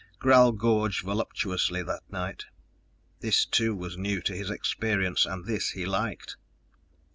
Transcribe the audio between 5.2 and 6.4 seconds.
and this he liked.